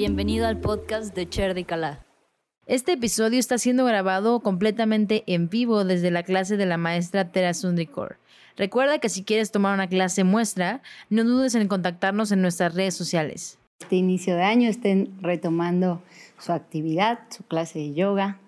Bienvenido 0.00 0.46
al 0.46 0.58
podcast 0.58 1.14
de 1.14 1.28
Cher 1.28 1.52
de 1.52 1.64
Calá. 1.64 2.06
Este 2.64 2.92
episodio 2.92 3.38
está 3.38 3.58
siendo 3.58 3.84
grabado 3.84 4.40
completamente 4.40 5.24
en 5.26 5.50
vivo 5.50 5.84
desde 5.84 6.10
la 6.10 6.22
clase 6.22 6.56
de 6.56 6.64
la 6.64 6.78
maestra 6.78 7.30
Tera 7.32 7.52
Sundrikor. 7.52 8.16
Recuerda 8.56 8.98
que 8.98 9.10
si 9.10 9.24
quieres 9.24 9.52
tomar 9.52 9.74
una 9.74 9.88
clase 9.88 10.24
muestra, 10.24 10.80
no 11.10 11.22
dudes 11.24 11.54
en 11.54 11.68
contactarnos 11.68 12.32
en 12.32 12.40
nuestras 12.40 12.74
redes 12.74 12.94
sociales. 12.94 13.58
Este 13.80 13.96
inicio 13.96 14.36
de 14.36 14.42
año 14.42 14.70
estén 14.70 15.12
retomando 15.20 16.00
su 16.38 16.52
actividad, 16.52 17.18
su 17.28 17.42
clase 17.42 17.80
de 17.80 17.92
yoga, 17.92 18.38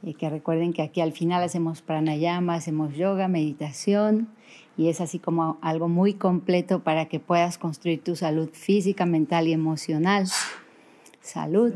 y 0.00 0.14
que 0.14 0.30
recuerden 0.30 0.72
que 0.72 0.82
aquí 0.82 1.00
al 1.00 1.12
final 1.12 1.42
hacemos 1.42 1.82
pranayama, 1.82 2.54
hacemos 2.54 2.94
yoga, 2.94 3.26
meditación, 3.26 4.28
y 4.76 4.90
es 4.90 5.00
así 5.00 5.18
como 5.18 5.58
algo 5.60 5.88
muy 5.88 6.14
completo 6.14 6.84
para 6.84 7.06
que 7.06 7.18
puedas 7.18 7.58
construir 7.58 8.00
tu 8.00 8.14
salud 8.14 8.50
física, 8.52 9.06
mental 9.06 9.48
y 9.48 9.52
emocional. 9.52 10.28
Salud. 11.28 11.74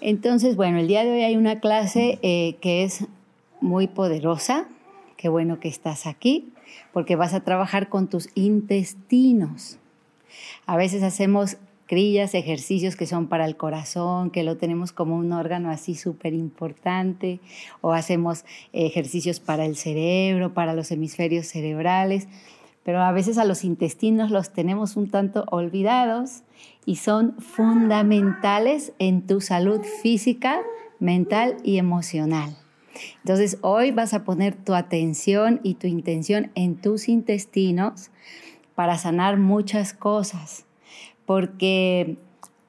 Entonces, 0.00 0.56
bueno, 0.56 0.78
el 0.78 0.88
día 0.88 1.04
de 1.04 1.12
hoy 1.12 1.22
hay 1.22 1.36
una 1.36 1.60
clase 1.60 2.18
eh, 2.22 2.56
que 2.60 2.82
es 2.82 3.06
muy 3.60 3.86
poderosa. 3.86 4.66
Qué 5.16 5.28
bueno 5.28 5.60
que 5.60 5.68
estás 5.68 6.04
aquí, 6.04 6.52
porque 6.92 7.14
vas 7.14 7.32
a 7.32 7.44
trabajar 7.44 7.88
con 7.88 8.08
tus 8.08 8.28
intestinos. 8.34 9.78
A 10.66 10.76
veces 10.76 11.04
hacemos 11.04 11.58
crillas, 11.86 12.34
ejercicios 12.34 12.96
que 12.96 13.06
son 13.06 13.28
para 13.28 13.44
el 13.44 13.56
corazón, 13.56 14.30
que 14.30 14.42
lo 14.42 14.56
tenemos 14.56 14.90
como 14.90 15.14
un 15.14 15.30
órgano 15.30 15.70
así 15.70 15.94
súper 15.94 16.34
importante, 16.34 17.38
o 17.82 17.92
hacemos 17.92 18.44
ejercicios 18.72 19.38
para 19.38 19.64
el 19.64 19.76
cerebro, 19.76 20.54
para 20.54 20.74
los 20.74 20.90
hemisferios 20.90 21.46
cerebrales, 21.46 22.26
pero 22.84 23.02
a 23.02 23.12
veces 23.12 23.38
a 23.38 23.44
los 23.44 23.64
intestinos 23.64 24.30
los 24.30 24.52
tenemos 24.52 24.96
un 24.96 25.08
tanto 25.08 25.44
olvidados 25.50 26.42
y 26.84 26.96
son 26.96 27.36
fundamentales 27.38 28.92
en 28.98 29.26
tu 29.26 29.40
salud 29.40 29.80
física, 30.02 30.60
mental 30.98 31.56
y 31.62 31.78
emocional. 31.78 32.56
Entonces 33.18 33.58
hoy 33.62 33.90
vas 33.90 34.14
a 34.14 34.24
poner 34.24 34.54
tu 34.54 34.74
atención 34.74 35.60
y 35.62 35.74
tu 35.74 35.86
intención 35.86 36.50
en 36.54 36.76
tus 36.76 37.08
intestinos 37.08 38.10
para 38.74 38.98
sanar 38.98 39.38
muchas 39.38 39.92
cosas 39.92 40.66
porque 41.26 42.18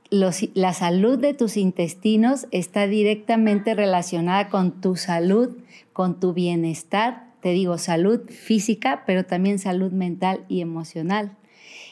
la 0.09 0.73
salud 0.73 1.17
de 1.17 1.33
tus 1.33 1.57
intestinos 1.57 2.47
está 2.51 2.87
directamente 2.87 3.73
relacionada 3.73 4.47
con 4.49 4.79
tu 4.79 4.95
salud, 4.95 5.57
con 5.91 6.19
tu 6.19 6.33
bienestar, 6.33 7.32
te 7.43 7.49
digo 7.49 7.77
salud 7.77 8.21
física, 8.29 9.03
pero 9.05 9.25
también 9.25 9.59
salud 9.59 9.91
mental 9.91 10.45
y 10.47 10.61
emocional. 10.61 11.35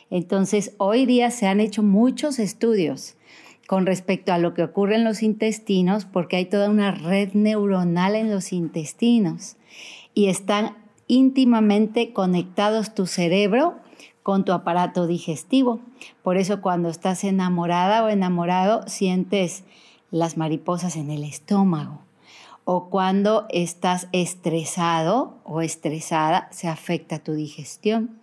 Entonces, 0.10 0.74
hoy 0.78 1.06
día 1.06 1.30
se 1.30 1.46
han 1.46 1.60
hecho 1.60 1.84
muchos 1.84 2.40
estudios 2.40 3.16
con 3.68 3.86
respecto 3.86 4.32
a 4.32 4.38
lo 4.38 4.54
que 4.54 4.64
ocurre 4.64 4.96
en 4.96 5.04
los 5.04 5.22
intestinos, 5.22 6.06
porque 6.06 6.38
hay 6.38 6.46
toda 6.46 6.70
una 6.70 6.92
red 6.92 7.34
neuronal 7.34 8.16
en 8.16 8.32
los 8.32 8.54
intestinos 8.54 9.58
y 10.14 10.28
están 10.28 10.78
íntimamente 11.08 12.14
conectados 12.14 12.96
tu 12.96 13.06
cerebro 13.06 13.76
con 14.24 14.46
tu 14.46 14.54
aparato 14.54 15.06
digestivo. 15.06 15.82
Por 16.24 16.38
eso 16.38 16.62
cuando 16.62 16.88
estás 16.88 17.26
enamorada 17.26 18.06
o 18.06 18.08
enamorado 18.08 18.88
sientes 18.88 19.66
las 20.12 20.38
mariposas 20.38 20.96
en 20.96 21.12
el 21.12 21.26
estómago. 21.26 22.04
O 22.64 22.90
cuando 22.90 23.45
estás 23.50 24.08
estresado 24.12 25.38
o 25.44 25.62
estresada 25.62 26.48
se 26.52 26.68
afecta 26.68 27.20
tu 27.20 27.34
digestión. 27.34 28.20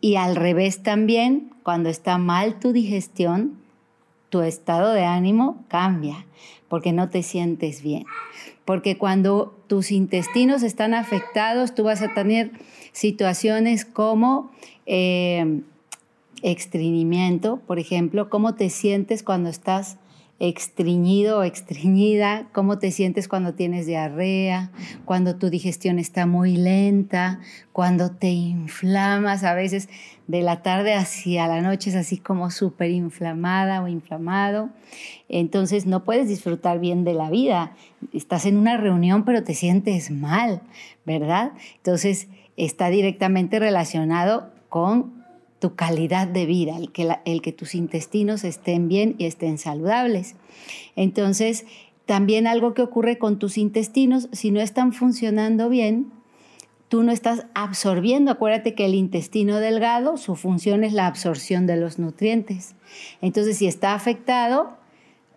Y 0.00 0.16
al 0.16 0.36
revés 0.36 0.82
también, 0.82 1.50
cuando 1.62 1.88
está 1.88 2.18
mal 2.18 2.58
tu 2.60 2.72
digestión, 2.72 3.58
tu 4.28 4.42
estado 4.42 4.92
de 4.92 5.04
ánimo 5.04 5.64
cambia 5.68 6.26
porque 6.68 6.92
no 6.92 7.08
te 7.08 7.22
sientes 7.22 7.82
bien. 7.82 8.04
Porque 8.64 8.98
cuando 8.98 9.56
tus 9.66 9.90
intestinos 9.90 10.62
están 10.62 10.94
afectados, 10.94 11.74
tú 11.74 11.84
vas 11.84 12.02
a 12.02 12.12
tener 12.14 12.52
situaciones 12.92 13.84
como 13.84 14.50
eh, 14.86 15.62
por 17.66 17.78
ejemplo, 17.78 18.28
cómo 18.28 18.54
te 18.54 18.70
sientes 18.70 19.22
cuando 19.22 19.48
estás 19.48 19.96
extriñido 20.40 21.38
o 21.38 21.42
extriñida, 21.42 22.46
cómo 22.52 22.78
te 22.78 22.92
sientes 22.92 23.26
cuando 23.26 23.54
tienes 23.54 23.86
diarrea, 23.86 24.70
cuando 25.04 25.36
tu 25.36 25.50
digestión 25.50 25.98
está 25.98 26.26
muy 26.26 26.56
lenta, 26.56 27.40
cuando 27.72 28.12
te 28.12 28.28
inflamas, 28.28 29.42
a 29.42 29.54
veces 29.54 29.88
de 30.28 30.42
la 30.42 30.62
tarde 30.62 30.94
hacia 30.94 31.48
la 31.48 31.60
noche 31.60 31.90
es 31.90 31.96
así 31.96 32.18
como 32.18 32.50
súper 32.50 32.90
inflamada 32.90 33.82
o 33.82 33.88
inflamado. 33.88 34.70
Entonces 35.28 35.86
no 35.86 36.04
puedes 36.04 36.28
disfrutar 36.28 36.78
bien 36.78 37.02
de 37.02 37.14
la 37.14 37.30
vida. 37.30 37.72
Estás 38.12 38.46
en 38.46 38.58
una 38.58 38.76
reunión 38.76 39.24
pero 39.24 39.42
te 39.42 39.54
sientes 39.54 40.10
mal, 40.12 40.62
¿verdad? 41.04 41.52
Entonces 41.76 42.28
está 42.56 42.90
directamente 42.90 43.58
relacionado 43.58 44.52
con 44.68 45.17
tu 45.58 45.74
calidad 45.74 46.28
de 46.28 46.46
vida, 46.46 46.76
el 46.76 46.92
que, 46.92 47.16
que 47.42 47.52
tus 47.52 47.74
intestinos 47.74 48.44
estén 48.44 48.88
bien 48.88 49.16
y 49.18 49.24
estén 49.24 49.58
saludables. 49.58 50.36
Entonces, 50.96 51.66
también 52.06 52.46
algo 52.46 52.74
que 52.74 52.82
ocurre 52.82 53.18
con 53.18 53.38
tus 53.38 53.58
intestinos, 53.58 54.28
si 54.32 54.50
no 54.50 54.60
están 54.60 54.92
funcionando 54.92 55.68
bien, 55.68 56.10
tú 56.88 57.02
no 57.02 57.12
estás 57.12 57.46
absorbiendo. 57.54 58.30
Acuérdate 58.30 58.74
que 58.74 58.86
el 58.86 58.94
intestino 58.94 59.58
delgado, 59.58 60.16
su 60.16 60.36
función 60.36 60.84
es 60.84 60.92
la 60.92 61.06
absorción 61.06 61.66
de 61.66 61.76
los 61.76 61.98
nutrientes. 61.98 62.76
Entonces, 63.20 63.58
si 63.58 63.66
está 63.66 63.94
afectado, 63.94 64.77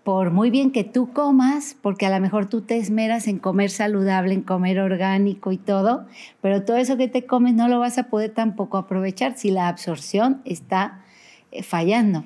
por 0.04 0.32
muy 0.32 0.50
bien 0.50 0.72
que 0.72 0.84
tú 0.84 1.14
comas, 1.14 1.76
porque 1.80 2.08
a 2.08 2.10
lo 2.10 2.20
mejor 2.20 2.48
tú 2.48 2.62
te 2.62 2.78
esmeras 2.78 3.28
en 3.28 3.38
comer 3.38 3.70
saludable, 3.70 4.34
en 4.34 4.42
comer 4.42 4.80
orgánico 4.80 5.52
y 5.52 5.58
todo, 5.58 6.06
pero 6.42 6.64
todo 6.64 6.78
eso 6.78 6.98
que 6.98 7.08
te 7.08 7.26
comes 7.26 7.54
no 7.54 7.68
lo 7.68 7.80
vas 7.80 7.98
a 8.00 8.04
poder 8.10 8.32
tampoco 8.32 8.78
aprovechar 8.78 9.38
si 9.38 9.52
la 9.52 9.68
absorción 9.68 10.42
está 10.44 11.04
eh, 11.52 11.62
fallando. 11.62 12.26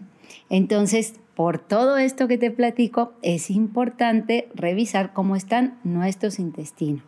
Entonces, 0.50 1.16
por 1.36 1.60
todo 1.60 1.98
esto 1.98 2.30
que 2.30 2.38
te 2.38 2.50
platico, 2.50 3.12
es 3.22 3.50
importante 3.50 4.48
revisar 4.56 5.12
cómo 5.12 5.36
están 5.36 5.78
nuestros 5.84 6.40
intestinos. 6.40 7.04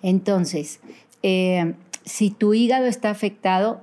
Entonces, 0.00 0.80
eh, 1.22 1.74
si 2.04 2.30
tu 2.30 2.54
hígado 2.54 2.86
está 2.86 3.10
afectado, 3.10 3.82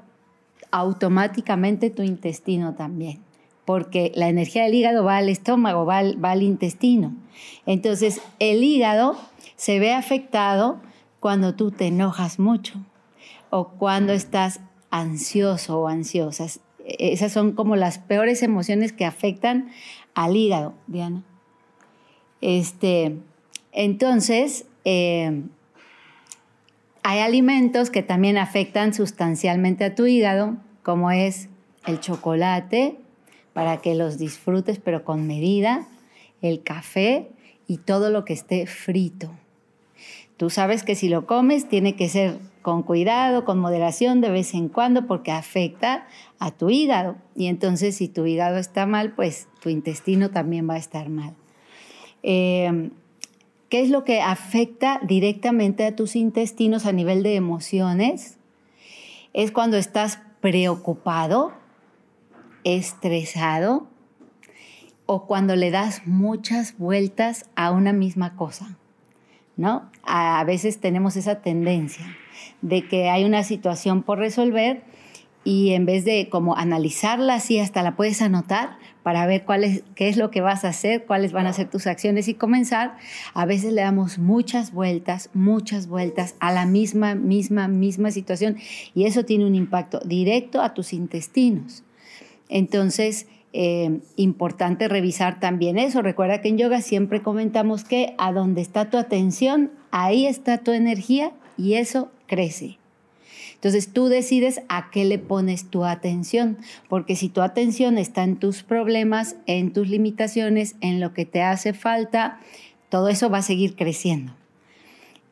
automáticamente 0.71 1.91
tu 1.91 2.01
intestino 2.01 2.73
también 2.73 3.19
porque 3.65 4.11
la 4.15 4.29
energía 4.29 4.63
del 4.63 4.75
hígado 4.75 5.03
va 5.03 5.17
al 5.17 5.29
estómago, 5.29 5.85
va 5.85 5.99
al, 5.99 6.43
intestino. 6.43 7.13
Entonces, 7.65 8.21
el 8.39 8.63
hígado 8.63 9.17
se 9.55 9.79
ve 9.79 9.93
afectado 9.93 10.81
cuando 11.19 11.55
tú 11.55 11.71
te 11.71 11.87
enojas 11.87 12.39
mucho 12.39 12.73
o 13.49 13.69
cuando 13.69 14.13
estás 14.13 14.59
ansioso 14.89 15.79
o 15.79 15.87
ansiosa. 15.87 16.47
Esas 16.85 17.31
son 17.31 17.53
como 17.53 17.75
las 17.75 17.97
peores 17.99 18.43
emociones 18.43 18.91
que 18.91 19.05
afectan 19.05 19.69
al 20.13 20.35
hígado, 20.35 20.73
Diana. 20.87 21.23
Este, 22.41 23.17
entonces, 23.71 24.65
eh, 24.83 25.43
hay 27.03 27.19
alimentos 27.19 27.89
que 27.89 28.03
también 28.03 28.37
afectan 28.37 28.93
sustancialmente 28.93 29.85
a 29.85 29.95
tu 29.95 30.05
hígado, 30.05 30.57
como 30.83 31.11
es 31.11 31.47
el 31.85 32.01
chocolate, 32.01 32.97
para 33.53 33.77
que 33.77 33.95
los 33.95 34.17
disfrutes, 34.17 34.79
pero 34.79 35.03
con 35.03 35.27
medida, 35.27 35.87
el 36.41 36.63
café 36.63 37.29
y 37.67 37.77
todo 37.77 38.09
lo 38.09 38.25
que 38.25 38.33
esté 38.33 38.67
frito. 38.67 39.29
Tú 40.37 40.49
sabes 40.49 40.83
que 40.83 40.95
si 40.95 41.09
lo 41.09 41.25
comes 41.25 41.69
tiene 41.69 41.95
que 41.95 42.09
ser 42.09 42.37
con 42.61 42.81
cuidado, 42.81 43.45
con 43.45 43.59
moderación 43.59 44.21
de 44.21 44.31
vez 44.31 44.53
en 44.53 44.69
cuando, 44.69 45.05
porque 45.05 45.31
afecta 45.31 46.07
a 46.39 46.51
tu 46.51 46.69
hígado. 46.69 47.15
Y 47.35 47.47
entonces 47.47 47.95
si 47.95 48.07
tu 48.07 48.25
hígado 48.25 48.57
está 48.57 48.85
mal, 48.85 49.13
pues 49.13 49.47
tu 49.61 49.69
intestino 49.69 50.31
también 50.31 50.67
va 50.67 50.75
a 50.75 50.77
estar 50.77 51.09
mal. 51.09 51.35
Em, 52.23 52.91
¿Qué 53.69 53.81
es 53.81 53.89
lo 53.89 54.03
que 54.03 54.21
afecta 54.21 54.99
directamente 55.03 55.85
a 55.85 55.95
tus 55.95 56.15
intestinos 56.15 56.85
a 56.85 56.91
nivel 56.91 57.23
de 57.23 57.35
emociones? 57.35 58.37
Es 59.33 59.51
cuando 59.51 59.77
estás 59.77 60.19
preocupado, 60.41 61.53
estresado 62.63 63.87
o 65.05 65.25
cuando 65.25 65.55
le 65.55 65.71
das 65.71 66.05
muchas 66.05 66.77
vueltas 66.77 67.45
a 67.55 67.71
una 67.71 67.93
misma 67.93 68.35
cosa, 68.35 68.77
¿no? 69.57 69.89
A 70.03 70.43
veces 70.45 70.79
tenemos 70.79 71.15
esa 71.15 71.41
tendencia 71.41 72.05
de 72.61 72.87
que 72.87 73.09
hay 73.09 73.25
una 73.25 73.43
situación 73.43 74.03
por 74.03 74.19
resolver 74.19 74.83
y 75.43 75.73
en 75.73 75.85
vez 75.85 76.05
de 76.05 76.29
como 76.29 76.55
analizarla 76.55 77.35
así 77.35 77.59
hasta 77.59 77.83
la 77.83 77.95
puedes 77.95 78.21
anotar 78.21 78.77
para 79.03 79.27
ver 79.27 79.43
cuál 79.43 79.83
qué 79.95 80.07
es 80.07 80.15
lo 80.15 80.31
que 80.31 80.39
vas 80.39 80.63
a 80.63 80.69
hacer, 80.69 81.05
cuáles 81.05 81.33
van 81.33 81.45
a 81.45 81.53
ser 81.53 81.69
tus 81.69 81.87
acciones 81.87 82.29
y 82.29 82.33
comenzar, 82.33 82.95
a 83.33 83.45
veces 83.45 83.73
le 83.73 83.81
damos 83.81 84.17
muchas 84.17 84.71
vueltas, 84.71 85.29
muchas 85.33 85.87
vueltas 85.87 86.35
a 86.39 86.53
la 86.53 86.65
misma, 86.65 87.13
misma, 87.13 87.67
misma 87.67 88.11
situación 88.11 88.55
y 88.95 89.05
eso 89.05 89.25
tiene 89.25 89.45
un 89.45 89.55
impacto 89.55 89.99
directo 90.05 90.61
a 90.61 90.73
tus 90.73 90.93
intestinos. 90.93 91.83
Entonces, 92.53 93.25
eh, 93.51 93.99
importante 94.15 94.87
revisar 94.87 95.39
también 95.39 95.79
eso. 95.79 96.03
Recuerda 96.03 96.39
que 96.39 96.49
en 96.49 96.59
yoga 96.59 96.81
siempre 96.81 97.23
comentamos 97.23 97.83
que 97.83 98.13
a 98.19 98.31
donde 98.31 98.61
está 98.61 98.91
tu 98.91 98.97
atención, 98.97 99.71
ahí 99.89 100.27
está 100.27 100.59
tu 100.59 100.71
energía 100.71 101.31
y 101.57 101.73
eso 101.73 102.11
crece. 102.27 102.77
Entonces 103.55 103.91
tú 103.91 104.05
decides 104.05 104.61
a 104.69 104.91
qué 104.91 105.03
le 105.03 105.17
pones 105.17 105.71
tu 105.71 105.83
atención, 105.83 106.59
porque 106.89 107.15
si 107.15 107.27
tu 107.27 107.41
atención 107.41 107.97
está 107.97 108.23
en 108.23 108.35
tus 108.35 108.61
problemas, 108.61 109.35
en 109.47 109.73
tus 109.73 109.89
limitaciones, 109.89 110.75
en 110.81 110.99
lo 110.99 111.15
que 111.15 111.25
te 111.25 111.41
hace 111.41 111.73
falta, 111.73 112.39
todo 112.89 113.09
eso 113.09 113.31
va 113.31 113.39
a 113.39 113.43
seguir 113.43 113.75
creciendo. 113.75 114.35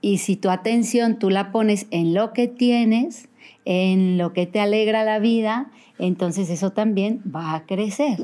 Y 0.02 0.18
si 0.18 0.38
tu 0.38 0.50
atención 0.50 1.20
tú 1.20 1.30
la 1.30 1.52
pones 1.52 1.86
en 1.92 2.16
lo 2.16 2.34
que 2.34 2.48
tienes, 2.48 3.28
en 3.66 4.18
lo 4.18 4.34
que 4.34 4.46
te 4.46 4.60
alegra 4.60 5.04
la 5.04 5.20
vida, 5.20 5.72
entonces 6.00 6.50
eso 6.50 6.72
también 6.72 7.22
va 7.34 7.56
a 7.56 7.66
crecer. 7.66 8.20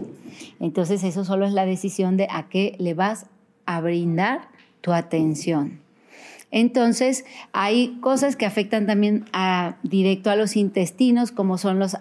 Entonces 0.60 1.04
eso 1.04 1.24
solo 1.24 1.46
es 1.46 1.54
la 1.54 1.66
decisión 1.66 2.18
de 2.18 2.28
a 2.30 2.50
qué 2.50 2.75
le 2.80 2.94
vas 2.94 3.28
a 3.66 3.81
brindar 3.81 4.50
tu 4.81 4.94
atención. 4.94 5.87
Entonces, 6.49 7.25
hay 7.51 7.97
cosas 7.99 8.38
que 8.38 8.45
afectan 8.45 8.85
también 8.88 9.25
directo 9.83 10.29
a 10.29 10.35
los 10.38 10.55
intestinos, 10.55 11.31
como 11.31 11.57
son 11.57 11.77
los, 11.77 11.97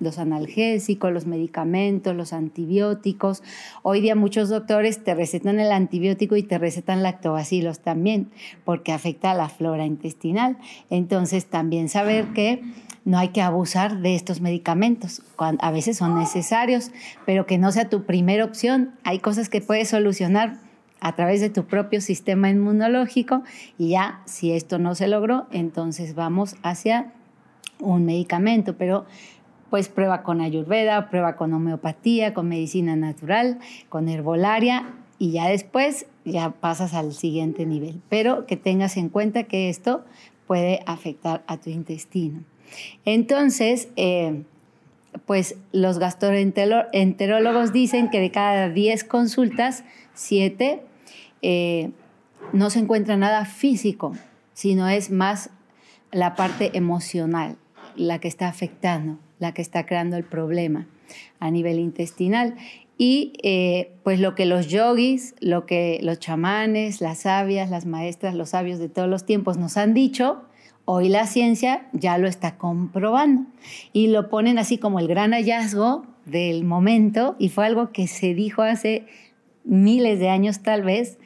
los 0.00 0.18
analgésicos, 0.18 1.12
los 1.12 1.26
medicamentos, 1.26 2.14
los 2.16 2.32
antibióticos. 2.32 3.44
Hoy 3.82 4.00
día 4.00 4.16
muchos 4.16 4.48
doctores 4.48 5.04
te 5.04 5.14
recetan 5.14 5.60
el 5.60 5.70
antibiótico 5.70 6.36
y 6.36 6.42
te 6.42 6.58
recetan 6.58 7.04
lactobacilos 7.04 7.78
también, 7.78 8.30
porque 8.64 8.92
afecta 8.92 9.30
a 9.30 9.34
la 9.34 9.48
flora 9.48 9.86
intestinal. 9.86 10.58
Entonces, 10.90 11.46
también 11.46 11.88
saber 11.88 12.32
que 12.32 12.62
no 13.04 13.18
hay 13.18 13.28
que 13.28 13.40
abusar 13.40 14.00
de 14.00 14.16
estos 14.16 14.40
medicamentos. 14.40 15.22
A 15.38 15.70
veces 15.70 15.96
son 15.96 16.18
necesarios, 16.18 16.90
pero 17.24 17.46
que 17.46 17.56
no 17.56 17.70
sea 17.70 17.88
tu 17.88 18.02
primera 18.02 18.44
opción. 18.44 18.96
Hay 19.04 19.20
cosas 19.20 19.48
que 19.48 19.60
puedes 19.60 19.90
solucionar 19.90 20.65
a 21.06 21.14
través 21.14 21.40
de 21.40 21.50
tu 21.50 21.66
propio 21.66 22.00
sistema 22.00 22.50
inmunológico 22.50 23.44
y 23.78 23.90
ya 23.90 24.22
si 24.24 24.50
esto 24.50 24.80
no 24.80 24.96
se 24.96 25.06
logró, 25.06 25.46
entonces 25.52 26.16
vamos 26.16 26.56
hacia 26.64 27.12
un 27.78 28.04
medicamento, 28.04 28.76
pero 28.76 29.06
pues 29.70 29.88
prueba 29.88 30.24
con 30.24 30.40
ayurveda, 30.40 31.08
prueba 31.08 31.36
con 31.36 31.52
homeopatía, 31.52 32.34
con 32.34 32.48
medicina 32.48 32.96
natural, 32.96 33.60
con 33.88 34.08
herbolaria 34.08 34.94
y 35.16 35.30
ya 35.30 35.46
después 35.46 36.06
ya 36.24 36.50
pasas 36.50 36.92
al 36.92 37.12
siguiente 37.12 37.66
nivel. 37.66 38.00
Pero 38.08 38.44
que 38.46 38.56
tengas 38.56 38.96
en 38.96 39.08
cuenta 39.08 39.44
que 39.44 39.68
esto 39.68 40.04
puede 40.48 40.80
afectar 40.86 41.44
a 41.46 41.56
tu 41.58 41.70
intestino. 41.70 42.40
Entonces, 43.04 43.90
eh, 43.94 44.42
pues 45.24 45.54
los 45.70 46.00
gastroenterólogos 46.00 47.72
dicen 47.72 48.10
que 48.10 48.18
de 48.18 48.32
cada 48.32 48.70
10 48.70 49.04
consultas, 49.04 49.84
7 50.14 50.82
eh, 51.48 51.92
no 52.52 52.70
se 52.70 52.80
encuentra 52.80 53.16
nada 53.16 53.44
físico, 53.44 54.16
sino 54.52 54.88
es 54.88 55.12
más 55.12 55.50
la 56.10 56.34
parte 56.34 56.76
emocional 56.76 57.56
la 57.94 58.18
que 58.18 58.26
está 58.26 58.48
afectando, 58.48 59.20
la 59.38 59.54
que 59.54 59.62
está 59.62 59.86
creando 59.86 60.16
el 60.16 60.24
problema 60.24 60.88
a 61.38 61.52
nivel 61.52 61.78
intestinal. 61.78 62.56
Y 62.98 63.34
eh, 63.44 63.92
pues 64.02 64.18
lo 64.18 64.34
que 64.34 64.44
los 64.44 64.66
yogis, 64.66 65.36
lo 65.38 65.66
que 65.66 66.00
los 66.02 66.18
chamanes, 66.18 67.00
las 67.00 67.18
sabias, 67.18 67.70
las 67.70 67.86
maestras, 67.86 68.34
los 68.34 68.48
sabios 68.48 68.80
de 68.80 68.88
todos 68.88 69.08
los 69.08 69.24
tiempos 69.24 69.56
nos 69.56 69.76
han 69.76 69.94
dicho, 69.94 70.42
hoy 70.84 71.08
la 71.08 71.28
ciencia 71.28 71.86
ya 71.92 72.18
lo 72.18 72.26
está 72.26 72.58
comprobando 72.58 73.42
y 73.92 74.08
lo 74.08 74.30
ponen 74.30 74.58
así 74.58 74.78
como 74.78 74.98
el 74.98 75.06
gran 75.06 75.30
hallazgo 75.30 76.06
del 76.24 76.64
momento 76.64 77.36
y 77.38 77.50
fue 77.50 77.66
algo 77.66 77.92
que 77.92 78.08
se 78.08 78.34
dijo 78.34 78.62
hace 78.62 79.06
miles 79.66 80.18
de 80.18 80.28
años 80.30 80.60
tal 80.60 80.82
vez 80.82 81.18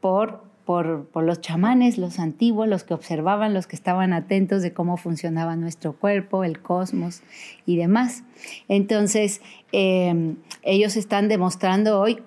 por, 0.00 0.42
por, 0.64 1.22
los 1.22 1.40
chamanes, 1.40 1.98
los 1.98 2.18
antiguos, 2.18 2.66
los 2.66 2.84
que 2.84 2.94
observaban, 2.94 3.54
los 3.54 3.66
que 3.66 3.76
estaban 3.76 4.12
atentos 4.12 4.62
de 4.62 4.72
cómo 4.72 4.96
funcionaba 4.96 5.54
nuestro 5.56 5.92
cuerpo, 5.92 6.44
el 6.44 6.60
cosmos 6.60 7.22
y 7.66 7.76
demás. 7.76 8.24
Entonces, 8.68 9.40
em, 9.72 10.36
ellos 10.62 10.96
están 10.96 11.28
demostrando 11.28 12.00
hoy 12.00 12.18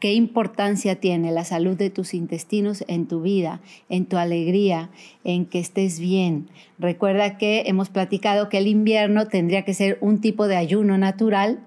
qué 0.00 0.12
importancia 0.12 1.00
tiene 1.00 1.32
la 1.32 1.44
salud 1.44 1.76
de 1.76 1.90
tus 1.90 2.14
intestinos 2.14 2.84
en 2.88 3.06
tu 3.06 3.22
vida, 3.22 3.60
en 3.88 4.06
tu 4.06 4.18
alegría, 4.18 4.90
en 5.24 5.46
que 5.46 5.58
estés 5.58 5.98
bien. 5.98 6.48
Recuerda 6.78 7.38
que 7.38 7.64
hemos 7.66 7.88
platicado 7.88 8.48
que 8.48 8.58
el 8.58 8.66
invierno 8.66 9.28
tendría 9.28 9.64
que 9.64 9.72
ser 9.72 9.98
un 10.00 10.20
tipo 10.20 10.46
de 10.46 10.56
ayuno 10.56 10.98
natural. 10.98 11.60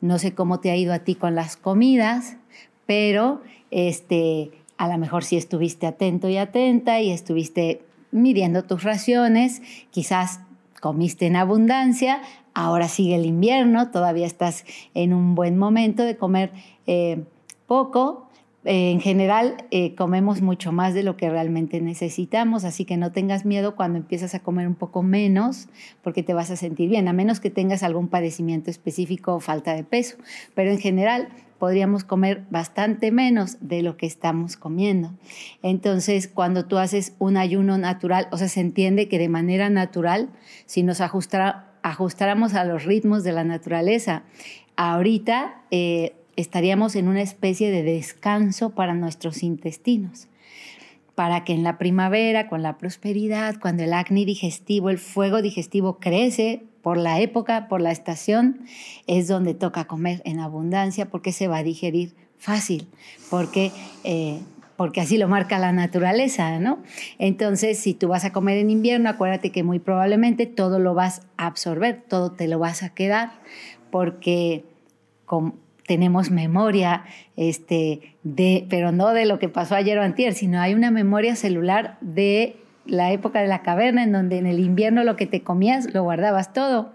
No 0.00 0.18
sé 0.18 0.34
cómo 0.34 0.60
te 0.60 0.70
ha 0.70 0.76
ido 0.76 0.92
a 0.92 0.98
ti 0.98 1.14
con 1.14 1.34
las 1.34 1.56
comidas, 1.56 2.36
pero 2.92 3.40
este, 3.70 4.50
a 4.76 4.86
lo 4.86 4.98
mejor 4.98 5.24
si 5.24 5.38
estuviste 5.38 5.86
atento 5.86 6.28
y 6.28 6.36
atenta 6.36 7.00
y 7.00 7.10
estuviste 7.10 7.80
midiendo 8.10 8.64
tus 8.64 8.82
raciones, 8.82 9.62
quizás 9.90 10.40
comiste 10.78 11.24
en 11.24 11.36
abundancia, 11.36 12.20
ahora 12.52 12.88
sigue 12.88 13.14
el 13.14 13.24
invierno, 13.24 13.90
todavía 13.90 14.26
estás 14.26 14.66
en 14.92 15.14
un 15.14 15.34
buen 15.34 15.56
momento 15.56 16.02
de 16.02 16.18
comer 16.18 16.52
eh, 16.86 17.24
poco. 17.66 18.28
Eh, 18.64 18.92
en 18.92 19.00
general 19.00 19.64
eh, 19.70 19.94
comemos 19.94 20.40
mucho 20.40 20.70
más 20.70 20.94
de 20.94 21.02
lo 21.02 21.16
que 21.16 21.28
realmente 21.28 21.80
necesitamos, 21.80 22.64
así 22.64 22.84
que 22.84 22.96
no 22.96 23.10
tengas 23.10 23.44
miedo 23.44 23.74
cuando 23.74 23.98
empiezas 23.98 24.34
a 24.34 24.40
comer 24.40 24.68
un 24.68 24.76
poco 24.76 25.02
menos, 25.02 25.68
porque 26.02 26.22
te 26.22 26.32
vas 26.32 26.50
a 26.50 26.56
sentir 26.56 26.88
bien, 26.88 27.08
a 27.08 27.12
menos 27.12 27.40
que 27.40 27.50
tengas 27.50 27.82
algún 27.82 28.08
padecimiento 28.08 28.70
específico 28.70 29.34
o 29.34 29.40
falta 29.40 29.74
de 29.74 29.82
peso. 29.82 30.16
Pero 30.54 30.70
en 30.70 30.78
general 30.78 31.28
podríamos 31.62 32.02
comer 32.02 32.44
bastante 32.50 33.12
menos 33.12 33.56
de 33.60 33.82
lo 33.82 33.96
que 33.96 34.06
estamos 34.06 34.56
comiendo. 34.56 35.12
Entonces, 35.62 36.26
cuando 36.26 36.64
tú 36.64 36.76
haces 36.78 37.14
un 37.20 37.36
ayuno 37.36 37.78
natural, 37.78 38.26
o 38.32 38.36
sea, 38.36 38.48
se 38.48 38.60
entiende 38.60 39.06
que 39.06 39.18
de 39.20 39.28
manera 39.28 39.70
natural, 39.70 40.30
si 40.66 40.82
nos 40.82 41.00
ajustáramos 41.00 42.54
a 42.54 42.64
los 42.64 42.84
ritmos 42.84 43.22
de 43.22 43.30
la 43.30 43.44
naturaleza, 43.44 44.24
ahorita 44.74 45.62
eh, 45.70 46.16
estaríamos 46.36 46.96
en 46.96 47.08
una 47.08 47.22
especie 47.22 47.70
de 47.70 47.82
descanso 47.82 48.70
para 48.70 48.94
nuestros 48.94 49.42
intestinos 49.42 50.28
para 51.14 51.44
que 51.44 51.52
en 51.52 51.62
la 51.62 51.78
primavera, 51.78 52.48
con 52.48 52.62
la 52.62 52.78
prosperidad, 52.78 53.56
cuando 53.60 53.82
el 53.82 53.92
acné 53.92 54.24
digestivo, 54.24 54.88
el 54.88 54.98
fuego 54.98 55.42
digestivo 55.42 55.98
crece, 55.98 56.62
por 56.82 56.96
la 56.96 57.20
época, 57.20 57.68
por 57.68 57.80
la 57.80 57.92
estación, 57.92 58.62
es 59.06 59.28
donde 59.28 59.54
toca 59.54 59.86
comer 59.86 60.20
en 60.24 60.40
abundancia 60.40 61.08
porque 61.08 61.32
se 61.32 61.46
va 61.48 61.58
a 61.58 61.62
digerir 61.62 62.14
fácil, 62.38 62.88
porque, 63.30 63.70
eh, 64.02 64.40
porque 64.76 65.00
así 65.00 65.16
lo 65.16 65.28
marca 65.28 65.60
la 65.60 65.70
naturaleza, 65.70 66.58
¿no? 66.58 66.82
Entonces, 67.18 67.78
si 67.78 67.94
tú 67.94 68.08
vas 68.08 68.24
a 68.24 68.32
comer 68.32 68.58
en 68.58 68.68
invierno, 68.68 69.08
acuérdate 69.08 69.50
que 69.50 69.62
muy 69.62 69.78
probablemente 69.78 70.46
todo 70.46 70.80
lo 70.80 70.94
vas 70.94 71.22
a 71.36 71.46
absorber, 71.46 72.02
todo 72.08 72.32
te 72.32 72.48
lo 72.48 72.58
vas 72.58 72.82
a 72.82 72.88
quedar, 72.88 73.30
porque 73.92 74.64
tenemos 75.86 76.30
memoria, 76.30 77.04
este, 77.36 78.14
de, 78.22 78.66
pero 78.70 78.92
no 78.92 79.12
de 79.12 79.26
lo 79.26 79.38
que 79.38 79.48
pasó 79.48 79.74
ayer 79.74 79.98
o 79.98 80.02
antier, 80.02 80.34
sino 80.34 80.60
hay 80.60 80.74
una 80.74 80.90
memoria 80.90 81.36
celular 81.36 81.98
de 82.00 82.56
la 82.86 83.12
época 83.12 83.40
de 83.40 83.48
la 83.48 83.62
caverna, 83.62 84.02
en 84.02 84.12
donde 84.12 84.38
en 84.38 84.46
el 84.46 84.60
invierno 84.60 85.04
lo 85.04 85.16
que 85.16 85.26
te 85.26 85.42
comías 85.42 85.92
lo 85.92 86.02
guardabas 86.02 86.52
todo, 86.52 86.92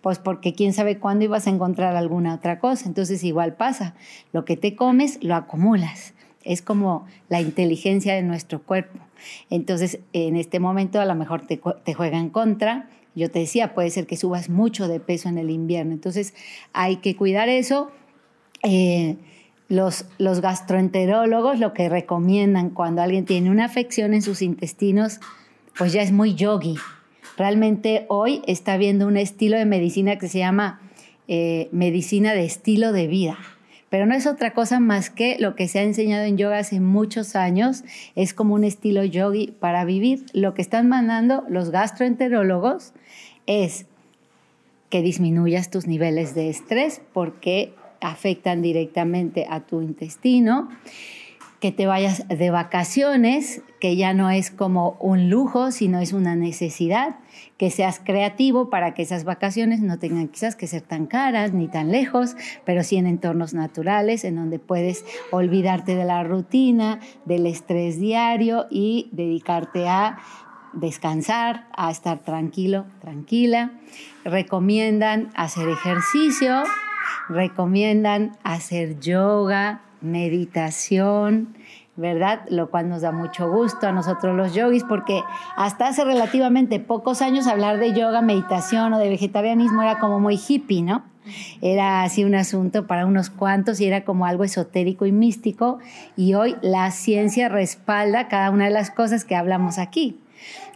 pues 0.00 0.18
porque 0.18 0.54
quién 0.54 0.72
sabe 0.72 0.98
cuándo 0.98 1.24
ibas 1.24 1.46
a 1.46 1.50
encontrar 1.50 1.96
alguna 1.96 2.34
otra 2.34 2.58
cosa. 2.58 2.86
Entonces 2.86 3.24
igual 3.24 3.54
pasa, 3.54 3.94
lo 4.32 4.44
que 4.44 4.56
te 4.56 4.74
comes 4.74 5.22
lo 5.22 5.34
acumulas. 5.34 6.14
Es 6.44 6.62
como 6.62 7.06
la 7.28 7.40
inteligencia 7.40 8.14
de 8.14 8.22
nuestro 8.22 8.62
cuerpo. 8.62 8.98
Entonces, 9.50 9.98
en 10.12 10.36
este 10.36 10.60
momento 10.60 11.00
a 11.00 11.04
lo 11.04 11.14
mejor 11.14 11.42
te, 11.46 11.60
juega 11.94 12.18
en 12.18 12.30
contra. 12.30 12.88
Yo 13.14 13.30
te 13.30 13.40
decía, 13.40 13.74
puede 13.74 13.90
ser 13.90 14.06
que 14.06 14.16
subas 14.16 14.48
mucho 14.48 14.88
de 14.88 15.00
peso 15.00 15.28
en 15.28 15.38
el 15.38 15.50
invierno. 15.50 15.92
Entonces, 15.92 16.34
hay 16.72 16.96
que 16.96 17.16
cuidar 17.16 17.48
eso. 17.48 17.90
Eh, 18.62 19.16
los, 19.68 20.06
gastroenterólogos 20.18 21.58
lo 21.58 21.74
que 21.74 21.88
recomiendan 21.88 22.70
cuando 22.70 23.02
alguien 23.02 23.26
tiene 23.26 23.50
una 23.50 23.66
afección 23.66 24.14
en 24.14 24.22
sus 24.22 24.42
intestinos, 24.42 25.20
pues 25.76 25.92
ya 25.92 26.02
es 26.02 26.12
muy 26.12 26.34
yogi. 26.34 26.76
Realmente 27.36 28.06
hoy 28.08 28.42
está 28.46 28.72
habiendo 28.72 29.06
un 29.06 29.16
estilo 29.16 29.58
de 29.58 29.66
medicina 29.66 30.16
que 30.16 30.28
se 30.28 30.38
llama 30.38 30.80
eh, 31.28 31.68
medicina 31.70 32.32
de 32.32 32.44
estilo 32.44 32.92
de 32.92 33.06
vida. 33.06 33.38
Pero 33.90 34.06
no 34.06 34.14
es 34.14 34.26
otra 34.26 34.52
cosa 34.52 34.80
más 34.80 35.08
que 35.08 35.36
lo 35.38 35.54
que 35.54 35.68
se 35.68 35.78
ha 35.78 35.82
enseñado 35.82 36.24
en 36.24 36.36
yoga 36.36 36.58
hace 36.58 36.80
muchos 36.80 37.36
años. 37.36 37.84
Es 38.16 38.34
como 38.34 38.54
un 38.54 38.64
estilo 38.64 39.04
yogi 39.04 39.54
para 39.60 39.84
vivir. 39.84 40.26
Lo 40.32 40.52
que 40.52 40.62
están 40.62 40.88
mandando 40.88 41.44
los 41.48 41.70
gastroenterólogos 41.70 42.92
es 43.46 43.86
que 44.90 45.00
disminuyas 45.02 45.70
tus 45.70 45.86
niveles 45.86 46.34
de 46.34 46.50
estrés 46.50 47.00
porque 47.12 47.74
afectan 48.00 48.62
directamente 48.62 49.46
a 49.48 49.60
tu 49.60 49.82
intestino, 49.82 50.68
que 51.60 51.72
te 51.72 51.86
vayas 51.86 52.28
de 52.28 52.50
vacaciones, 52.50 53.62
que 53.80 53.96
ya 53.96 54.14
no 54.14 54.30
es 54.30 54.52
como 54.52 54.96
un 55.00 55.28
lujo, 55.28 55.72
sino 55.72 55.98
es 55.98 56.12
una 56.12 56.36
necesidad, 56.36 57.16
que 57.56 57.70
seas 57.70 57.98
creativo 57.98 58.70
para 58.70 58.94
que 58.94 59.02
esas 59.02 59.24
vacaciones 59.24 59.80
no 59.80 59.98
tengan 59.98 60.28
quizás 60.28 60.54
que 60.54 60.68
ser 60.68 60.82
tan 60.82 61.06
caras 61.06 61.52
ni 61.52 61.66
tan 61.66 61.90
lejos, 61.90 62.36
pero 62.64 62.84
sí 62.84 62.96
en 62.96 63.08
entornos 63.08 63.54
naturales, 63.54 64.24
en 64.24 64.36
donde 64.36 64.60
puedes 64.60 65.04
olvidarte 65.32 65.96
de 65.96 66.04
la 66.04 66.22
rutina, 66.22 67.00
del 67.24 67.46
estrés 67.46 67.98
diario 67.98 68.66
y 68.70 69.08
dedicarte 69.10 69.88
a 69.88 70.18
descansar, 70.74 71.66
a 71.76 71.90
estar 71.90 72.20
tranquilo, 72.20 72.86
tranquila. 73.00 73.72
Recomiendan 74.24 75.30
hacer 75.34 75.68
ejercicio, 75.68 76.62
recomiendan 77.28 78.36
hacer 78.42 79.00
yoga, 79.00 79.82
meditación, 80.00 81.54
¿verdad? 81.96 82.42
Lo 82.48 82.70
cual 82.70 82.88
nos 82.88 83.02
da 83.02 83.10
mucho 83.10 83.50
gusto 83.50 83.88
a 83.88 83.92
nosotros 83.92 84.36
los 84.36 84.54
yogis, 84.54 84.84
porque 84.84 85.22
hasta 85.56 85.88
hace 85.88 86.04
relativamente 86.04 86.78
pocos 86.78 87.22
años 87.22 87.46
hablar 87.48 87.78
de 87.78 87.92
yoga, 87.92 88.22
meditación 88.22 88.92
o 88.92 88.98
de 88.98 89.08
vegetarianismo 89.08 89.82
era 89.82 89.98
como 89.98 90.20
muy 90.20 90.36
hippie, 90.36 90.82
¿no? 90.82 91.02
Era 91.60 92.04
así 92.04 92.24
un 92.24 92.34
asunto 92.34 92.86
para 92.86 93.04
unos 93.04 93.30
cuantos 93.30 93.80
y 93.80 93.86
era 93.86 94.04
como 94.04 94.26
algo 94.26 94.44
esotérico 94.44 95.06
y 95.06 95.12
místico, 95.12 95.78
y 96.16 96.34
hoy 96.34 96.56
la 96.62 96.90
ciencia 96.90 97.48
respalda 97.48 98.28
cada 98.28 98.50
una 98.50 98.66
de 98.66 98.70
las 98.70 98.90
cosas 98.90 99.24
que 99.24 99.34
hablamos 99.34 99.78
aquí. 99.78 100.20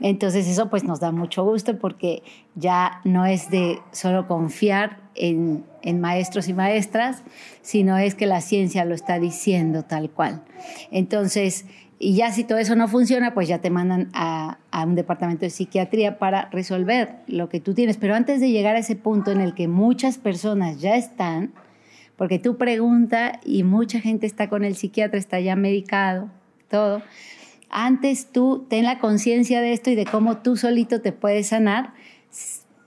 Entonces 0.00 0.49
eso 0.49 0.71
pues 0.71 0.85
nos 0.85 1.00
da 1.00 1.12
mucho 1.12 1.45
gusto 1.45 1.78
porque 1.78 2.23
ya 2.54 3.00
no 3.04 3.26
es 3.26 3.50
de 3.50 3.78
solo 3.92 4.26
confiar 4.26 5.00
en, 5.14 5.64
maestros 6.00 6.49
y 6.49 6.54
maestras, 6.54 7.23
sino 7.61 7.99
es 7.99 8.14
que 8.14 8.26
la 8.26 8.40
ciencia 8.40 8.85
lo 8.85 8.95
está 8.95 9.19
diciendo 9.19 9.83
tal 9.85 10.11
cual. 10.11 10.42
Entonces, 10.90 11.66
y 11.99 12.14
ya 12.14 12.33
si 12.33 12.45
todo 12.45 12.59
eso 12.59 12.75
no 12.76 12.88
funciona, 12.88 13.35
pues 13.35 13.49
ya 13.49 13.59
te 13.59 13.71
mandan 13.71 14.11
a, 14.12 14.59
a, 14.71 14.85
un 14.85 14.95
departamento 14.95 15.40
de 15.40 15.50
psiquiatría 15.50 16.19
para 16.19 16.49
resolver 16.50 17.16
lo 17.26 17.49
que 17.49 17.61
tú 17.61 17.75
tienes. 17.75 17.97
Pero 17.97 18.14
antes 18.14 18.40
de 18.40 18.50
llegar 18.50 18.76
a 18.76 18.81
ese 18.81 18.97
punto 18.97 19.31
en 19.31 19.40
el 19.40 19.54
que 19.54 19.69
muchas 19.69 20.19
personas 20.19 20.81
ya 20.81 20.97
están, 20.97 21.52
porque 22.16 22.38
tú 22.38 22.57
preguntas 22.57 23.38
y 23.45 23.64
mucha 23.64 24.00
gente 24.00 24.26
está 24.26 24.49
con 24.49 24.64
el 24.64 24.76
psiquiatra, 24.76 25.19
está 25.19 25.40
ya 25.40 25.57
medicado, 25.57 26.31
todo, 26.69 27.02
antes 27.73 28.31
tú 28.31 28.67
ten 28.69 28.85
la 28.85 29.00
conciencia 29.00 29.61
de 29.61 29.73
esto 29.73 29.91
y 29.91 29.95
de 29.97 30.05
cómo 30.05 30.38
tú 30.38 30.57
solito 30.57 31.00
te 31.00 31.11
puedes 31.11 31.49
sanar 31.49 31.95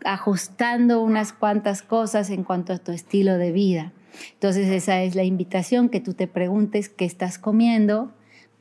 ajustando 0.05 1.01
unas 1.01 1.33
cuantas 1.33 1.81
cosas 1.81 2.29
en 2.29 2.43
cuanto 2.43 2.71
a 2.71 2.77
tu 2.77 2.91
estilo 2.91 3.37
de 3.37 3.51
vida. 3.51 3.91
Entonces 4.33 4.67
esa 4.69 5.01
es 5.01 5.15
la 5.15 5.23
invitación, 5.23 5.89
que 5.89 5.99
tú 5.99 6.13
te 6.13 6.27
preguntes 6.27 6.87
qué 6.87 7.05
estás 7.05 7.39
comiendo, 7.39 8.13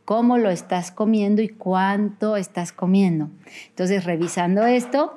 cómo 0.04 0.38
lo 0.38 0.50
estás 0.50 0.90
comiendo 0.90 1.43
y 1.43 1.49
cuánto 1.49 2.37
estás 2.37 2.73
comiendo. 2.73 3.28
Entonces 3.69 4.04
revisando 4.04 4.64
esto, 4.64 5.14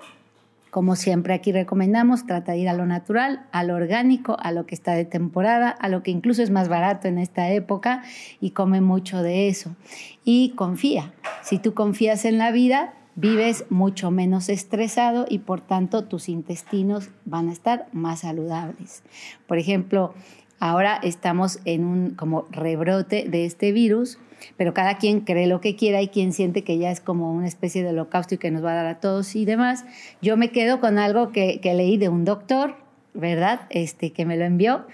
como 0.77 0.95
siempre 0.95 1.33
aquí 1.33 1.51
recomendamos, 1.51 2.27
trata 2.27 2.51
de 2.51 2.59
ir 2.59 2.69
a 2.69 2.73
lo 2.75 2.85
natural, 2.85 3.47
a 3.51 3.63
lo 3.63 3.73
orgánico, 3.73 4.37
a 4.39 4.51
lo 4.51 4.67
que 4.67 4.75
está 4.75 4.93
de 4.93 5.05
temporada, 5.05 5.71
a 5.71 5.89
lo 5.89 6.03
que 6.03 6.11
incluso 6.11 6.43
es 6.43 6.51
más 6.51 6.69
barato 6.69 7.07
en 7.07 7.17
esta 7.17 7.49
época 7.49 8.03
y 8.39 8.51
come 8.51 8.79
mucho 8.79 9.23
de 9.23 9.47
eso. 9.47 9.75
Y 10.23 10.49
confía. 10.49 11.15
Si 11.41 11.57
tú 11.57 11.73
confías 11.73 12.25
en 12.25 12.37
la 12.37 12.51
vida, 12.51 12.93
vives 13.15 13.65
mucho 13.71 14.11
menos 14.11 14.49
estresado 14.49 15.25
y 15.27 15.39
por 15.39 15.61
tanto 15.61 16.03
tus 16.03 16.29
intestinos 16.29 17.09
van 17.25 17.49
a 17.49 17.53
estar 17.53 17.87
más 17.91 18.19
saludables. 18.19 19.01
Por 19.47 19.57
ejemplo, 19.57 20.13
ahora 20.59 20.99
estamos 21.01 21.59
en 21.65 21.85
un 21.85 22.11
como 22.11 22.45
rebrote 22.51 23.27
de 23.27 23.45
este 23.45 23.71
virus 23.71 24.19
pero 24.57 24.73
cada 24.73 24.97
quien 24.97 25.21
cree 25.21 25.47
lo 25.47 25.61
que 25.61 25.75
quiera 25.75 26.01
y 26.01 26.07
quien 26.07 26.33
siente 26.33 26.63
que 26.63 26.77
ya 26.77 26.91
es 26.91 27.01
como 27.01 27.31
una 27.33 27.47
especie 27.47 27.83
de 27.83 27.89
holocausto 27.89 28.35
y 28.35 28.37
que 28.37 28.51
nos 28.51 28.63
va 28.63 28.71
a 28.71 28.75
dar 28.75 28.85
a 28.87 28.99
todos 28.99 29.35
y 29.35 29.45
demás. 29.45 29.85
Yo 30.21 30.37
me 30.37 30.51
quedo 30.51 30.79
con 30.79 30.99
algo 30.99 31.31
que, 31.31 31.59
leí 31.63 31.97
de 31.97 32.09
un 32.09 32.25
doctor, 32.25 32.75
¿verdad? 33.13 33.61
Este, 33.69 34.11
que 34.11 34.25
me 34.25 34.37
lo 34.37 34.45
envió 34.45 34.85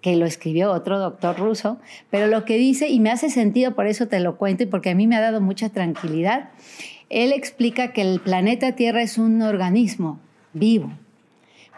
que 0.00 0.16
lo 0.16 0.26
escribió 0.26 0.72
otro 0.72 0.98
doctor 0.98 1.38
ruso, 1.38 1.78
pero 2.10 2.26
lo 2.26 2.44
que 2.44 2.58
dice, 2.58 2.88
y 2.88 2.98
me 2.98 3.12
hace 3.12 3.30
sentido, 3.30 3.76
por 3.76 3.86
eso 3.86 4.08
te 4.08 4.18
lo 4.18 4.36
cuento 4.36 4.64
y 4.64 4.66
porque 4.66 4.90
a 4.90 4.94
mí 4.96 5.06
me 5.06 5.14
ha 5.14 5.20
dado 5.20 5.40
mucha 5.40 5.68
tranquilidad, 5.68 6.50
él 7.08 7.32
explica 7.32 7.92
que 7.92 8.02
el 8.02 8.18
planeta 8.18 8.72
Tierra 8.72 9.00
es 9.00 9.16
un 9.16 9.42
organismo 9.42 10.18
vivo, 10.54 10.90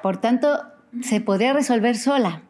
por 0.02 0.16
tanto, 0.18 0.60
se 1.02 1.20
podría 1.20 1.52
resolver 1.52 1.96
sola. 1.96 2.42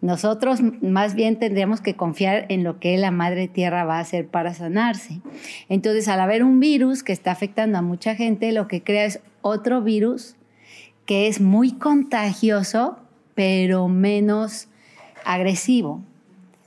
Nosotros 0.00 0.60
más 0.80 1.14
bien 1.14 1.40
tendríamos 1.40 1.80
que 1.80 1.96
confiar 1.96 2.46
en 2.50 2.62
lo 2.62 2.78
que 2.78 2.96
la 2.98 3.10
Madre 3.10 3.48
Tierra 3.48 3.84
va 3.84 3.96
a 3.96 4.00
hacer 4.00 4.28
para 4.28 4.54
sanarse. 4.54 5.20
Entonces, 5.68 6.06
al 6.06 6.20
haber 6.20 6.44
un 6.44 6.60
virus 6.60 7.02
que 7.02 7.12
está 7.12 7.32
afectando 7.32 7.78
a 7.78 7.82
mucha 7.82 8.14
gente, 8.14 8.52
lo 8.52 8.68
que 8.68 8.82
crea 8.82 9.04
es 9.04 9.20
otro 9.42 9.82
virus 9.82 10.36
que 11.04 11.26
es 11.26 11.40
muy 11.40 11.72
contagioso, 11.72 12.98
pero 13.34 13.88
menos 13.88 14.68
agresivo. 15.24 16.02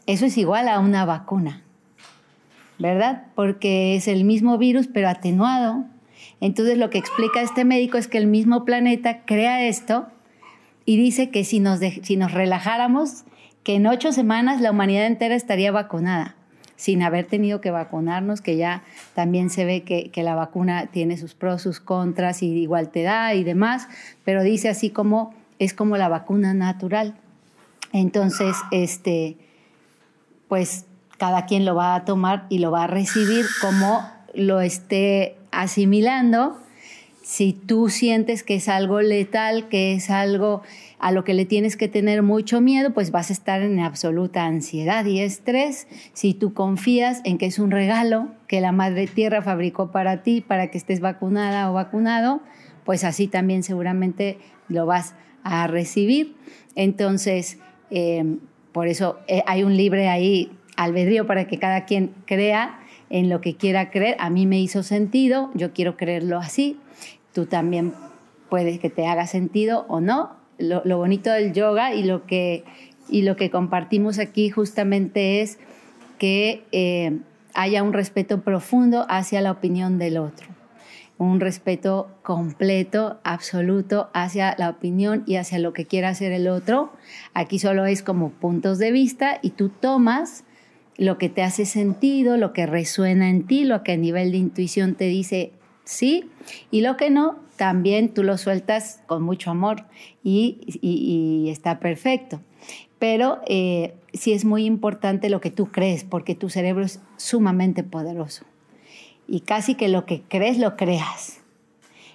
Eso 0.08 0.26
es 0.26 0.38
igual 0.38 0.68
a 0.68 0.80
una 0.80 1.06
vacuna, 1.06 1.64
¿verdad? 2.80 3.28
Porque 3.36 3.96
es 3.96 4.10
el 4.10 4.26
mismo 4.26 4.58
virus, 4.58 4.88
pero 4.88 5.08
atenuado. 5.08 5.86
Entonces, 6.42 6.78
lo 6.78 6.90
que 6.90 6.98
explica 6.98 7.42
este 7.42 7.64
médico 7.64 7.98
es 7.98 8.10
que 8.10 8.18
el 8.18 8.28
mismo 8.28 8.66
planeta 8.66 9.22
crea 9.26 9.66
esto 9.68 10.08
y 10.86 10.98
dice 10.98 11.30
que 11.30 11.44
si 11.44 11.60
nos, 11.60 11.80
si 11.80 12.16
nos 12.16 12.32
relajáramos, 12.32 13.24
que 13.64 13.76
en 13.76 13.88
ocho 13.88 14.12
semanas 14.12 14.62
la 14.62 14.72
humanidad 14.72 15.06
entera 15.06 15.36
estaría 15.36 15.72
vacunada, 15.72 16.36
sin 16.76 17.04
haber 17.04 17.26
tenido 17.26 17.62
que 17.62 17.70
vacunarnos, 17.70 18.42
que 18.42 18.58
ya 18.58 18.84
también 19.14 19.50
se 19.50 19.66
ve 19.66 19.84
que, 19.84 20.10
que 20.10 20.24
la 20.24 20.36
vacuna 20.36 20.88
tiene 20.88 21.18
sus 21.18 21.36
pros, 21.36 21.62
sus 21.62 21.80
contras 21.80 22.42
y 22.42 22.48
igual 22.48 22.90
te 22.90 23.04
da 23.04 23.34
y 23.36 23.44
demás, 23.44 23.88
pero 24.26 24.42
dice 24.44 24.70
así 24.70 24.90
como 24.90 25.34
es 25.60 25.76
como 25.76 25.96
la 25.96 26.10
vacuna 26.10 26.56
natural. 26.56 27.16
Entonces, 27.94 28.56
este, 28.72 29.38
pues 30.48 30.86
cada 31.20 31.46
quien 31.46 31.66
lo 31.66 31.76
va 31.76 31.94
a 31.94 32.04
tomar 32.04 32.48
y 32.50 32.58
lo 32.58 32.72
va 32.72 32.86
a 32.86 32.88
recibir 32.88 33.46
como 33.62 34.10
lo 34.34 34.60
esté 34.60 35.38
asimilando 35.52 36.58
si 37.22 37.54
tú 37.54 37.90
sientes 37.90 38.44
que 38.44 38.56
es 38.56 38.68
algo 38.68 39.02
letal, 39.02 39.70
que 39.70 39.94
es 39.94 40.10
algo 40.10 40.62
a 41.00 41.12
lo 41.12 41.24
que 41.24 41.34
le 41.34 41.46
tienes 41.46 41.78
que 41.78 41.88
tener 41.88 42.24
mucho 42.24 42.62
miedo, 42.62 42.94
pues 42.94 43.12
vas 43.12 43.30
a 43.30 43.34
estar 43.34 43.62
en 43.62 43.80
absoluta 43.80 44.46
ansiedad 44.46 45.06
y 45.06 45.20
estrés. 45.20 45.88
Si 46.14 46.34
tú 46.34 46.54
confías 46.54 47.22
en 47.24 47.38
que 47.38 47.46
es 47.46 47.60
un 47.60 47.72
regalo 47.72 48.30
que 48.48 48.62
la 48.62 48.72
Madre 48.72 49.08
Tierra 49.08 49.42
fabricó 49.42 49.92
para 49.92 50.24
ti, 50.24 50.42
para 50.42 50.68
que 50.68 50.78
estés 50.78 51.00
vacunada 51.00 51.70
o 51.70 51.74
vacunado, 51.74 52.42
pues 52.86 53.04
así 53.04 53.28
también 53.28 53.64
seguramente 53.64 54.38
lo 54.68 54.86
vas 54.86 55.16
a 55.44 55.68
recibir. 55.68 56.36
Entonces, 56.76 57.60
em, 57.92 58.40
por 58.72 58.88
eso 58.88 59.20
eh, 59.28 59.44
hay 59.46 59.64
un 59.64 59.76
libre 59.76 60.08
ahí 60.08 60.52
albedrío 60.76 61.28
para 61.28 61.48
que 61.48 61.60
cada 61.60 61.86
quien 61.86 62.14
crea 62.26 62.80
en 63.12 63.30
lo 63.30 63.42
que 63.42 63.56
quiera 63.56 63.92
creer. 63.92 64.16
A 64.20 64.30
mí 64.30 64.46
me 64.48 64.60
hizo 64.60 64.82
sentido, 64.82 65.52
yo 65.54 65.74
quiero 65.74 65.98
creerlo 65.98 66.40
así 66.40 66.80
tú 67.34 67.46
también 67.46 67.94
puedes 68.50 68.80
que 68.80 68.90
te 68.90 69.08
haga 69.08 69.28
sentido 69.28 69.86
o 69.88 70.02
no. 70.02 70.36
Lo, 70.58 70.98
bonito 70.98 71.32
del 71.32 71.54
yoga 71.54 71.96
y 71.96 72.04
lo, 72.04 72.28
que, 72.28 72.64
y 73.10 73.24
lo 73.24 73.36
que 73.36 73.50
compartimos 73.50 74.20
aquí 74.20 74.50
justamente 74.52 75.42
es 75.42 75.58
que 76.20 76.64
eh, 76.72 77.18
haya 77.56 77.82
un 77.82 77.94
respeto 77.94 78.42
profundo 78.42 79.08
hacia 79.10 79.42
la 79.42 79.50
opinión 79.50 79.98
del 79.98 80.18
otro, 80.18 80.48
un 81.18 81.40
respeto 81.40 82.10
completo, 82.22 83.20
absoluto 83.24 84.12
hacia 84.14 84.56
la 84.60 84.70
opinión 84.70 85.24
y 85.26 85.38
hacia 85.38 85.58
lo 85.58 85.74
que 85.74 85.88
quiera 85.88 86.10
hacer 86.10 86.32
el 86.32 86.48
otro. 86.48 86.92
Aquí 87.34 87.58
solo 87.58 87.88
es 87.88 88.04
como 88.04 88.30
puntos 88.30 88.78
de 88.78 88.92
vista 88.92 89.40
y 89.42 89.52
tú 89.52 89.70
tomas 89.70 90.44
lo 90.98 91.18
que 91.18 91.30
te 91.30 91.44
hace 91.44 91.66
sentido, 91.66 92.38
lo 92.38 92.54
que 92.54 92.66
resuena 92.66 93.30
en 93.30 93.46
ti, 93.46 93.64
lo 93.64 93.84
que 93.84 93.94
a 93.94 93.98
nivel 93.98 94.32
de 94.32 94.38
intuición 94.38 94.96
te 94.96 95.06
dice, 95.06 95.52
¿sí? 95.84 96.30
Y 96.70 96.82
lo 96.82 96.98
que 96.98 97.10
no, 97.10 97.40
también 97.56 98.14
tú 98.14 98.24
lo 98.24 98.38
sueltas 98.38 99.02
con 99.08 99.24
mucho 99.24 99.52
amor 99.52 99.86
y, 100.24 101.48
está 101.50 101.80
perfecto. 101.80 102.42
Pero 103.00 103.40
eh, 103.48 103.94
sí 104.14 104.34
es 104.34 104.46
muy 104.46 104.66
importante 104.66 105.30
lo 105.30 105.42
que 105.42 105.52
tú 105.52 105.72
crees, 105.72 106.04
porque 106.04 106.36
tu 106.36 106.50
cerebro 106.50 106.84
es 106.84 107.00
sumamente 107.18 107.84
poderoso. 107.84 108.46
Y 109.28 109.42
casi 109.42 109.76
que 109.76 109.88
lo 109.90 110.06
que 110.06 110.22
crees, 110.22 110.58
lo 110.58 110.76
creas. 110.76 111.40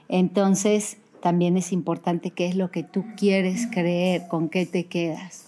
Entonces, 0.08 0.98
también 1.20 1.56
es 1.56 1.72
importante 1.72 2.30
qué 2.30 2.46
es 2.46 2.56
lo 2.56 2.70
que 2.70 2.82
tú 2.82 3.04
quieres 3.16 3.66
creer, 3.66 4.28
con 4.28 4.48
qué 4.48 4.66
te 4.66 4.84
quedas. 4.84 5.46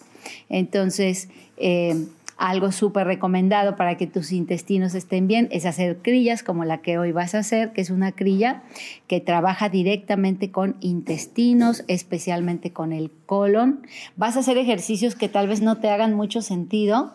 Entonces, 0.48 1.28
eh, 1.56 2.06
algo 2.38 2.70
súper 2.70 3.06
recomendado 3.06 3.74
para 3.74 3.96
que 3.96 4.06
tus 4.06 4.30
intestinos 4.30 4.94
estén 4.94 5.26
bien 5.26 5.48
es 5.50 5.66
hacer 5.66 5.98
crillas 5.98 6.44
como 6.44 6.64
la 6.64 6.78
que 6.78 6.96
hoy 6.96 7.10
vas 7.10 7.34
a 7.34 7.40
hacer, 7.40 7.72
que 7.72 7.80
es 7.80 7.90
una 7.90 8.12
crilla 8.12 8.62
que 9.08 9.20
trabaja 9.20 9.68
directamente 9.68 10.52
con 10.52 10.76
intestinos, 10.80 11.84
especialmente 11.88 12.72
con 12.72 12.92
el 12.92 13.10
colon. 13.26 13.82
Vas 14.16 14.36
a 14.36 14.40
hacer 14.40 14.56
ejercicios 14.56 15.16
que 15.16 15.28
tal 15.28 15.48
vez 15.48 15.60
no 15.60 15.78
te 15.78 15.90
hagan 15.90 16.14
mucho 16.14 16.40
sentido, 16.40 17.12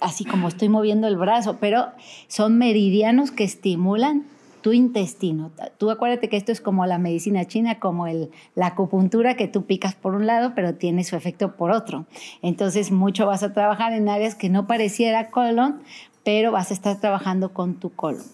así 0.00 0.24
como 0.24 0.48
estoy 0.48 0.68
moviendo 0.68 1.06
el 1.06 1.16
brazo, 1.16 1.58
pero 1.60 1.92
son 2.26 2.58
meridianos 2.58 3.30
que 3.30 3.44
estimulan 3.44 4.24
tu 4.64 4.72
intestino. 4.72 5.52
Tú 5.76 5.90
acuérdate 5.90 6.30
que 6.30 6.38
esto 6.38 6.50
es 6.50 6.62
como 6.62 6.86
la 6.86 6.96
medicina 6.96 7.44
china, 7.44 7.78
como 7.78 8.06
la 8.06 8.66
acupuntura 8.66 9.36
que 9.36 9.46
tú 9.46 9.66
picas 9.66 9.94
por 9.94 10.14
un 10.14 10.26
lado, 10.26 10.52
pero 10.54 10.74
tiene 10.74 11.04
su 11.04 11.16
efecto 11.16 11.54
por 11.54 11.70
otro. 11.70 12.06
Entonces, 12.40 12.90
mucho 12.90 13.26
vas 13.26 13.42
a 13.42 13.52
trabajar 13.52 13.92
en 13.92 14.08
áreas 14.08 14.34
que 14.34 14.48
no 14.48 14.66
pareciera 14.66 15.30
colon, 15.30 15.82
pero 16.24 16.50
vas 16.50 16.70
a 16.70 16.74
estar 16.74 16.98
trabajando 16.98 17.52
con 17.52 17.74
tu 17.74 17.90
colon. 17.90 18.24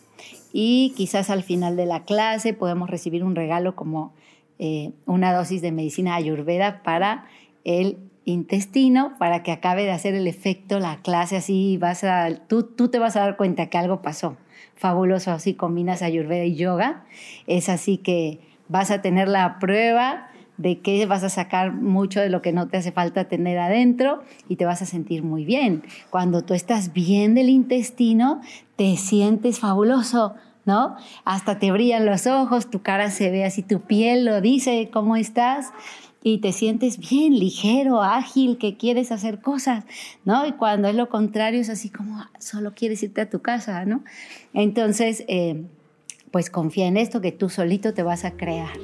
Y 0.53 0.95
quizás 0.97 1.31
al 1.31 1.43
final 1.43 1.75
de 1.75 1.87
la 1.87 2.05
clase 2.05 2.55
podemos 2.55 2.89
recibir 2.89 3.25
un 3.25 3.35
regalo 3.35 3.75
como 3.75 4.13
eh, 4.61 4.93
una 5.07 5.35
dosis 5.35 5.63
de 5.63 5.73
medicina 5.73 6.15
ayurveda 6.15 6.85
para 6.85 7.25
el 7.65 7.99
intestino 8.25 9.15
para 9.19 9.43
que 9.43 9.51
acabe 9.51 9.83
de 9.83 9.91
hacer 9.91 10.15
el 10.15 10.29
efecto 10.29 10.79
la 10.79 10.99
clase 10.99 11.37
así 11.37 11.79
vas 11.79 12.05
a 12.05 12.29
tú, 12.47 12.63
tú 12.63 12.89
te 12.89 13.01
vas 13.01 13.17
a 13.17 13.21
dar 13.21 13.37
cuenta 13.37 13.67
que 13.67 13.79
algo 13.79 14.03
pasó 14.03 14.37
fabuloso 14.77 15.31
así 15.31 15.55
combinas 15.55 16.03
ayurveda 16.03 16.45
y 16.45 16.55
yoga 16.55 17.05
es 17.47 17.69
así 17.69 17.99
que 17.99 18.41
vas 18.69 18.91
a 18.91 19.03
tener 19.03 19.29
la 19.29 19.59
prueba 19.59 20.29
de 20.61 20.81
que 20.81 21.07
vas 21.07 21.25
a 21.25 21.31
sacar 21.31 21.73
mucho 21.73 22.21
de 22.21 22.29
lo 22.29 22.43
que 22.43 22.53
no 22.53 22.69
te 22.69 22.77
hace 22.77 22.93
falta 22.93 23.25
tener 23.25 23.59
adentro 23.59 24.23
y 24.47 24.57
te 24.57 24.67
vas 24.67 24.83
a 24.83 24.87
sentir 24.87 25.23
muy 25.23 25.47
bien. 25.47 25.83
Cuando 26.11 26.43
tú 26.43 26.53
estás 26.53 26.93
bien 26.93 27.35
del 27.35 27.49
intestino, 27.49 28.43
te 28.77 28.99
sientes 28.99 29.59
fabuloso, 29.59 30.35
¿no? 30.67 30.97
Hasta 31.25 31.59
te 31.59 31.73
brillan 31.73 32.05
los 32.05 32.27
ojos, 32.27 32.69
tu 32.69 32.83
cara 32.83 33.11
se 33.11 33.31
ve 33.31 33.47
así, 33.47 33.63
tu 33.63 33.81
piel 33.81 34.27
lo 34.27 34.43
dice 34.43 34.91
cómo 34.93 35.17
estás 35.17 35.73
y 36.23 36.39
te 36.39 36.53
sientes 36.53 36.99
bien, 36.99 37.39
ligero, 37.39 38.03
ágil, 38.03 38.59
que 38.59 38.77
quieres 38.77 39.11
hacer 39.11 39.41
cosas, 39.41 39.85
¿no? 40.25 40.47
Y 40.47 40.53
cuando 40.53 40.89
es 40.89 40.95
lo 40.95 41.09
contrario 41.09 41.61
es 41.61 41.71
así 41.71 41.89
como 41.89 42.19
ah, 42.19 42.31
solo 42.39 42.75
quieres 42.75 43.03
irte 43.03 43.23
a 43.23 43.31
tu 43.31 43.41
casa, 43.41 43.85
¿no? 43.85 44.05
Entonces, 44.53 45.25
eh, 45.29 45.65
pues 46.31 46.51
confía 46.51 46.87
en 46.87 46.97
esto 46.97 47.21
que 47.21 47.33
tú 47.33 47.49
solito 47.49 47.95
te 47.95 48.03
vas 48.03 48.25
a 48.25 48.33
crear. 48.33 48.77